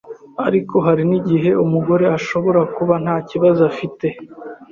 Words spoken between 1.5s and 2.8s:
umugore ashobora